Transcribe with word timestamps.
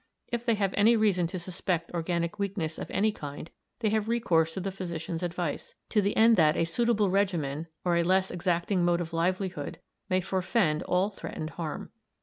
If 0.29 0.43
they 0.43 0.55
have 0.55 0.73
any 0.75 0.95
reason 0.95 1.27
to 1.27 1.37
suspect 1.37 1.91
organic 1.91 2.39
weakness 2.39 2.79
of 2.79 2.89
any 2.89 3.11
kind, 3.11 3.51
they 3.81 3.89
have 3.89 4.09
recourse 4.09 4.55
to 4.55 4.59
the 4.59 4.71
physician's 4.71 5.21
advice, 5.21 5.75
to 5.89 6.01
the 6.01 6.17
end 6.17 6.37
that 6.37 6.57
a 6.57 6.65
suitable 6.65 7.11
regimen, 7.11 7.67
or 7.85 7.95
a 7.95 8.03
less 8.03 8.31
exacting 8.31 8.83
mode 8.83 8.99
of 8.99 9.13
livelihood, 9.13 9.77
may 10.09 10.19
forefend 10.19 10.81
all 10.87 11.11
threatened 11.11 11.51
harm. 11.51 11.91